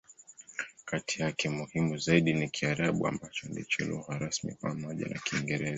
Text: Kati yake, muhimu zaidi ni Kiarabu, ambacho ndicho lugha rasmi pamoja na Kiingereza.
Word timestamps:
Kati 0.85 1.21
yake, 1.21 1.49
muhimu 1.49 1.97
zaidi 1.97 2.33
ni 2.33 2.49
Kiarabu, 2.49 3.07
ambacho 3.07 3.49
ndicho 3.49 3.85
lugha 3.85 4.17
rasmi 4.17 4.55
pamoja 4.61 5.05
na 5.07 5.19
Kiingereza. 5.19 5.69